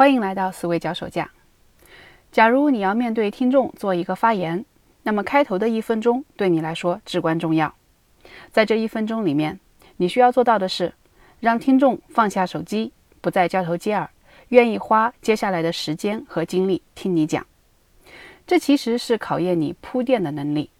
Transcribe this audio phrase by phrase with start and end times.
[0.00, 1.30] 欢迎来到思维脚手架。
[2.32, 4.64] 假如你要面对听众做一个发言，
[5.02, 7.74] 那么开头的一分钟对你来说至关重要。
[8.50, 9.60] 在这一分钟里面，
[9.98, 10.94] 你需要做到的是
[11.38, 14.08] 让听众放下手机，不再交头接耳，
[14.48, 17.46] 愿意花接下来的时间和精力听你讲。
[18.46, 20.70] 这其实是考验你铺垫的能力。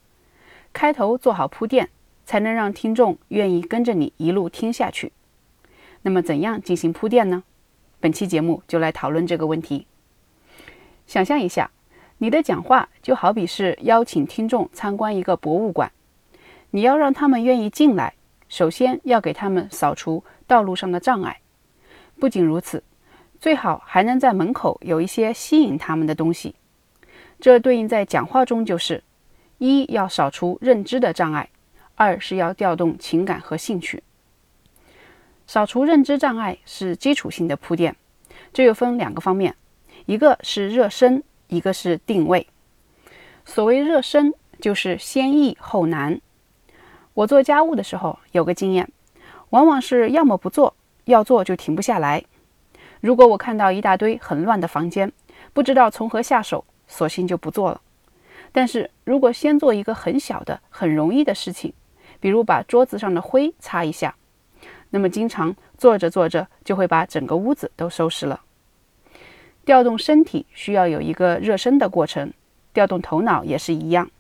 [0.73, 1.91] 开头做好铺垫，
[2.25, 5.13] 才能让听众愿意跟着你一路听下去。
[6.01, 7.45] 那么，怎样进行铺垫呢？
[8.01, 9.87] 本期节目就来讨论这个问题。
[11.07, 11.71] 想象一下，
[12.17, 15.93] 你的讲话就好比是邀请听众参观一个博物馆，
[16.71, 18.15] 你要让他们愿意进来，
[18.49, 21.41] 首先要给他们扫除道路上的障碍。
[22.19, 22.83] 不仅如此，
[23.39, 26.55] 最好还能在门口有一些吸引他们的东西。
[27.39, 29.05] 这对应在讲话中就是：
[29.59, 31.51] 一要扫除认知的障碍，
[31.97, 34.03] 二是要调动情感和兴趣。
[35.53, 37.97] 扫除认知障碍是基础性的铺垫，
[38.53, 39.57] 这又分两个方面，
[40.07, 42.47] 一个是热身，一个是定位。
[43.45, 46.21] 所谓热身，就是先易后难。
[47.15, 48.89] 我做家务的时候有个经验，
[49.49, 50.77] 往往是要么不做，
[51.07, 52.23] 要做就停不下来。
[53.01, 55.11] 如果我看到一大堆很乱的房间，
[55.53, 57.81] 不知道从何下手，索性就不做了。
[58.53, 61.73] 但是如果先做一个很小的、很容易的事情，
[62.21, 64.15] 比如把桌子上的灰擦一下。
[64.91, 68.41] 那么，经常做着做着就会把整个屋子都收拾了。
[69.65, 72.33] 调动身体需要有一个热身的过程，
[72.73, 74.11] 调动头脑也是一样。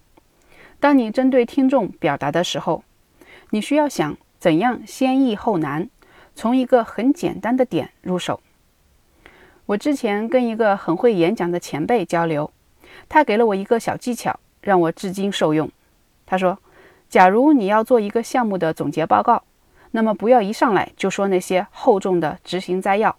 [0.78, 2.84] 当你针对听众表达的时候，
[3.50, 5.90] 你需要想怎样先易后难，
[6.34, 8.40] 从一个很简单的点入手。
[9.66, 12.52] 我之前跟一个很会演讲的前辈交流，
[13.08, 15.68] 他给了我一个小技巧，让我至今受用。
[16.26, 16.58] 他说
[17.10, 19.42] ：“假如你要做一个项目的总结报告。”
[19.92, 23.16] 那么不要一上来就说那些厚重的执行摘要，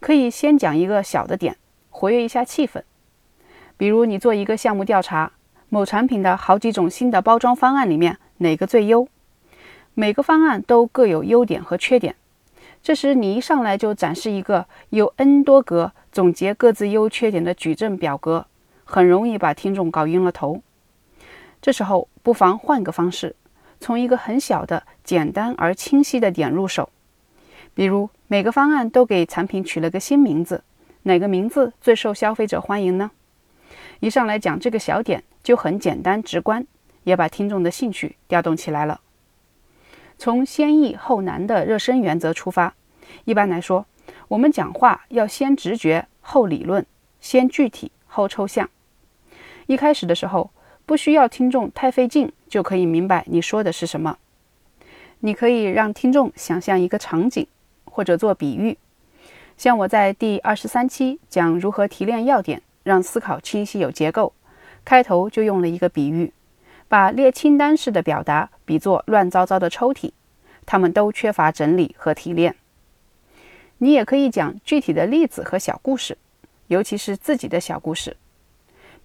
[0.00, 1.56] 可以先讲一个小的点，
[1.90, 2.82] 活跃一下气氛。
[3.76, 5.32] 比如你做一个项目调查，
[5.68, 9.08] 某产品的好几种新的包装方案里面哪个最优？
[9.94, 12.16] 每个方案都各有优点和缺点。
[12.82, 18.46] 这时你一上来就展示一个有 N 多格总结各自优缺点的矩阵表格，
[18.84, 20.62] 很容易把听众搞晕了头。
[21.60, 23.34] 这时候不妨换个方式。
[23.78, 26.90] 从一个很小的、简单而清晰的点入手，
[27.74, 30.64] 比如每个方案都给产品取了个新名字，
[31.02, 33.10] 哪个名字最受消费者欢迎呢？
[34.00, 36.66] 一上来讲这个小点就很简单直观，
[37.04, 39.00] 也把听众的兴趣调动起来了。
[40.18, 42.74] 从先易后难的热身原则出发，
[43.24, 43.86] 一般来说，
[44.28, 46.84] 我们讲话要先直觉后理论，
[47.20, 48.68] 先具体后抽象。
[49.66, 50.50] 一开始的时候。
[50.86, 54.18] 不需要听众太费劲，就可以明白你说的是什么。
[55.18, 57.44] 你可以让听众想象一个场景，
[57.84, 58.78] 或者做比喻。
[59.56, 64.32] 像我在第二十三期讲如何提炼要点，让思考清晰有结构，
[64.84, 66.32] 开头就用了一个比喻，
[66.86, 70.12] 把列清单式的表达比作乱糟糟的抽屉，
[70.64, 72.54] 他们都缺乏整理和提炼。
[73.78, 76.16] 你也可以讲具体的例子和小故事，
[76.68, 78.16] 尤其是自己的小故事。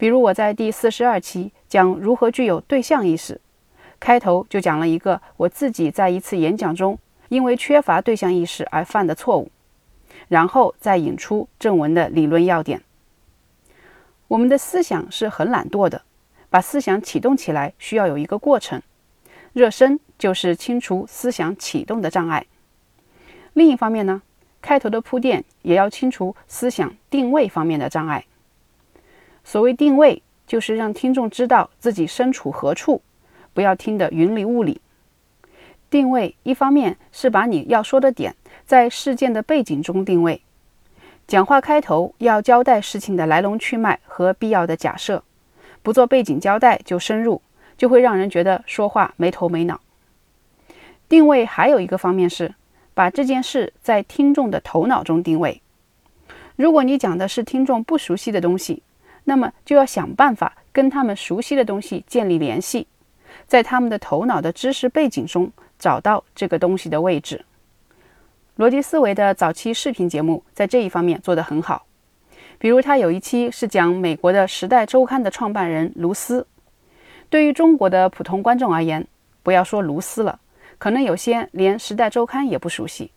[0.02, 3.40] 比如我在第四十二期讲如何具有对象意识，
[4.00, 6.98] 开头就讲了一个我自己在一次演讲中
[7.30, 9.52] 因为缺乏对象意识而犯的错误，
[10.28, 12.82] 然后再引出正文的理论要点。
[14.28, 16.02] 我们的思想是很懒惰的，
[16.50, 18.82] 把思想启动起来需要有一个过程，
[19.54, 22.48] 热身就是清除思想启动的障碍。
[23.54, 24.24] 另一方面呢，
[24.64, 28.26] 开头的铺垫也要清除思想定位方面的障碍。
[29.44, 33.02] 所谓定位，就是让听众知道自己身处何处，
[33.54, 34.82] 不要听得云里雾里。
[35.90, 38.36] 定位一方面是把你要说的点
[38.66, 40.42] 在事件的背景中定位，
[41.28, 45.24] 讲话开头要交代事情的来龙去脉和必要的假设，
[45.82, 47.42] 不做背景交代就深入，
[47.78, 49.82] 就会让人觉得说话没头没脑。
[51.10, 52.56] 定位还有一个方面是
[52.94, 55.62] 把这件事在听众的头脑中定位。
[56.56, 58.82] 如果你讲的是听众不熟悉的东西，
[59.24, 62.88] 那么就要想办法跟他们熟悉的东西建立联系，
[63.46, 67.46] 在他们的头脑的知识背景中找到这个东西的位置。
[68.58, 71.86] 逻辑思维的早期视频节目在这一方面做得很好，
[72.58, 76.46] 比如他有一期是讲美国的《时代周刊》的创办人卢斯。
[77.30, 79.08] 对于中国的普通观众而言，
[79.42, 80.40] 不要说卢斯了，
[80.78, 83.12] 可能有些连《时代周刊》也不熟悉。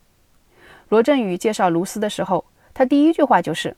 [0.89, 3.77] 罗振宇介绍卢斯的时候，他第一句话就是。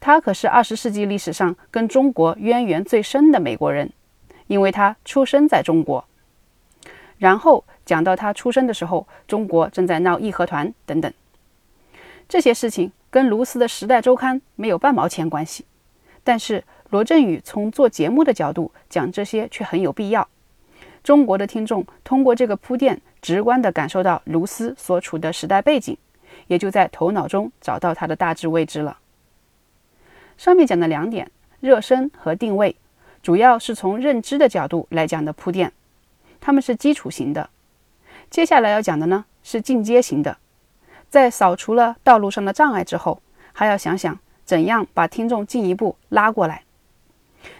[0.00, 3.92] 他可是二十世纪历史上跟中国渊源最深的美国人，
[4.46, 6.04] 因为他出生在中国。
[7.18, 11.12] 然后讲到他出生的时候，中国正在闹义和团等等，
[12.26, 15.66] 这些事情跟卢斯的《时代周刊》没有半毛钱关系。
[16.24, 20.26] 但是罗振宇从做节目的角度讲这些却很有必要。
[21.04, 25.96] 中国的听众通过这个铺垫，直观地感受到卢斯所处的时代背景，
[26.46, 28.96] 也就在头脑中找到他的大致位置了。
[30.40, 32.74] 上面讲的两点，热身和定位，
[33.22, 35.70] 主要是从认知的角度来讲的铺垫，
[36.40, 37.50] 它们是基础型的。
[38.30, 40.38] 接下来要讲的呢是进阶型的，
[41.10, 43.20] 在扫除了道路上的障碍之后，
[43.52, 46.62] 还要想想怎样把听众进一步拉过来。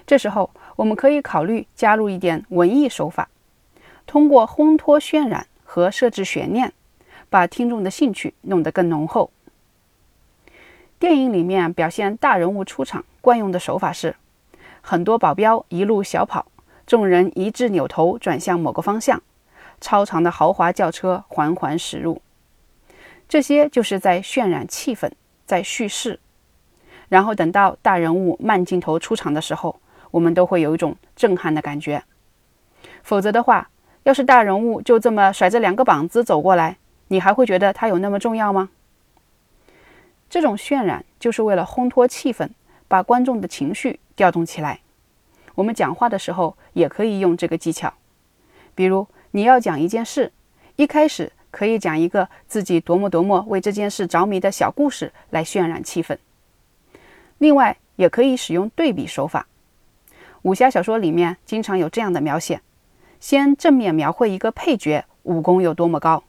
[0.07, 3.29] 这时候，我们可以考虑加入一点文艺手法，
[4.07, 6.73] 通过烘托渲染和设置悬念，
[7.29, 9.31] 把听众的兴趣弄得更浓厚。
[11.01, 14.15] 电影里面表现大人物出场惯用的手法是，
[14.83, 16.45] 很多保镖一路小跑，
[16.87, 19.23] 众人一致扭头转向某个方向，
[19.81, 22.21] 超长的豪华轿车缓缓驶入。
[23.27, 25.11] 这些就是在渲染气氛，
[25.47, 26.21] 在叙事。
[27.09, 29.81] 然后等到大人物慢镜头出场的时候，
[30.11, 32.03] 我们都会有一种震撼的感觉。
[33.03, 33.71] 否则的话，
[34.03, 36.77] 要是大人物就这么甩着两个膀子走过来，
[37.09, 38.69] 你还会觉得他有那么重要吗？
[40.31, 42.49] 这种渲染就是为了烘托气氛，
[42.87, 44.81] 把观众的情绪调动起来。
[45.57, 47.93] 我们讲话的时候也可以用这个技巧。
[48.77, 50.33] 比如你要讲一件事，
[50.77, 56.17] 一开始可以讲一个自己多么多么为这件事着迷的小故事来渲染气氛。
[57.39, 59.49] 另外，也可以使用对比手法。
[60.43, 62.61] 武侠小说里面经常有这样的描写：
[63.19, 66.23] 先正面描绘一个配角武功有多么高，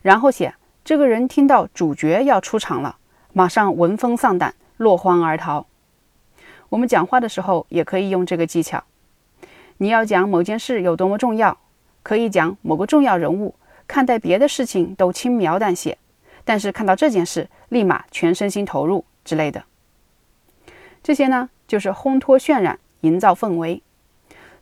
[0.00, 0.54] 然后写
[0.84, 2.96] 这个人听到主角要出场了，
[3.34, 5.66] 马上闻风丧胆，落荒而逃。
[6.68, 8.84] 我们讲话的时候也可以用这个技巧。
[9.78, 11.58] 你要讲某件事有多么重要，
[12.02, 13.54] 可以讲某个重要人物
[13.88, 15.96] 看待别的事情都轻描淡写，
[16.44, 19.64] 但是看到这件事立马全身心投入之类的。
[21.02, 23.82] 这些呢，就是烘托渲染、营造氛围。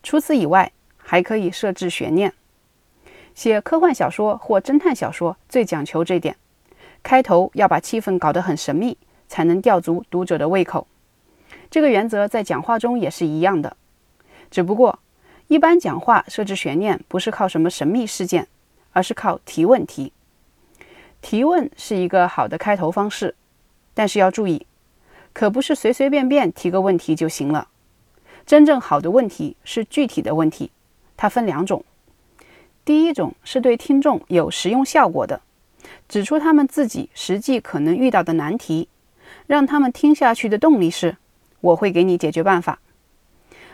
[0.02, 2.32] 除此以外，还可以设置悬念。
[3.34, 6.37] 写科幻小说或侦探小说最讲求这点：
[7.02, 8.97] 开头要把气氛搞得很神秘，
[9.29, 10.87] 才能吊足读者的胃口。
[11.70, 13.76] 这个原则在讲话中也是一样的。
[14.50, 14.99] 只不过，
[15.49, 18.49] 一般讲话设置悬念不是靠什么神秘事件，
[18.93, 20.12] 而是靠提问题。
[21.23, 23.35] 提问是一个好的开头方式，
[23.94, 24.67] 但是要注意。
[25.32, 27.69] 可不是随随便便提个问题就行了。
[28.44, 30.73] 真正好的问题是具体的问题，
[31.17, 31.85] 它分两种。
[32.85, 35.41] 第一种是对听众有实用效果的，
[36.08, 38.88] 指出他们自己实际可能遇到的难题，
[39.46, 41.16] 让他们听下去的动力是：
[41.60, 42.78] 我会给你解决办法。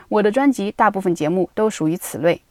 [0.09, 2.41] 我的专辑大部分节目都属于此类，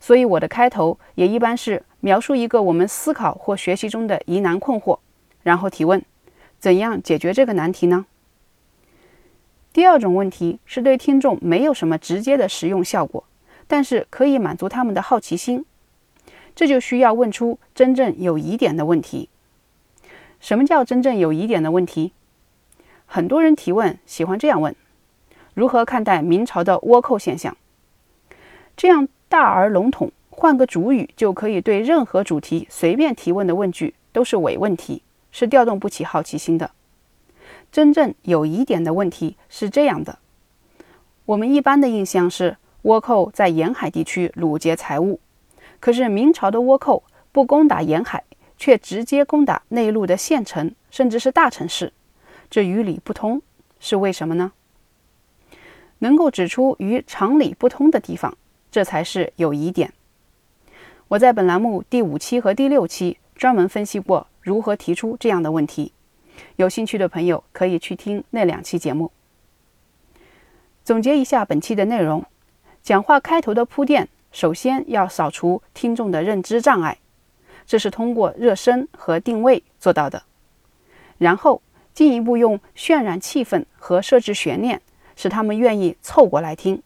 [0.00, 4.98] 所以我的开头也一般是描述一个我们思考或学习中的疑难困惑，
[5.42, 6.02] 然后提问：
[6.58, 8.06] 怎样解决这个难题呢？
[9.72, 13.24] 第二种问题是对听众没有什么直接的实用效果，
[13.66, 15.64] 但是可以满足他们的好奇心，
[16.54, 19.28] 这就需要问出真正有疑点的问题。
[20.40, 22.12] 什么叫真正有疑点的问题？
[23.06, 24.74] 很多人提问喜欢这样问：
[25.54, 27.56] 如何看待明朝的倭寇现象？
[28.76, 36.70] 这样大而笼统，换个主语就可以对任何主题随便提问的问句都是伪问题，是调动不起好奇心的。
[37.70, 40.18] 真正有疑点的问题是这样的：
[41.26, 45.20] 我们一般的印象是倭寇在沿海地区掳劫财物，
[45.82, 48.22] 可是明朝的倭寇不攻打沿海，
[48.56, 51.92] 却直接攻打内陆的县城，甚至是大城市，
[52.48, 53.42] 这与理不通，
[53.80, 54.52] 是为什么呢？
[55.98, 58.38] 能够指出与常理不通的地方，
[58.70, 59.92] 这才是有疑点。
[61.08, 65.92] 我在本栏目第五期和第六期专门分析过如何提出这样的问题。
[66.54, 69.10] 有兴趣的朋友可以去听那两期节目。
[70.84, 72.24] 总结一下本期的内容：
[72.84, 76.98] 讲话开头的铺垫，首先要扫除听众的认知障碍，
[77.66, 80.24] 这是通过热身和定位做到的。
[81.18, 81.62] 然后
[81.94, 84.80] 进一步用渲染气氛和设置悬念，
[85.14, 86.82] 使他们愿意凑过来听。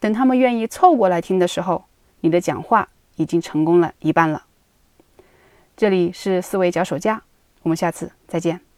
[0.00, 1.84] 等他们愿意凑过来听的时候，
[2.20, 4.44] 你的讲话已经成功了一半了。
[5.76, 7.22] 这里是思维脚手架。
[7.62, 8.71] 我们下次再见。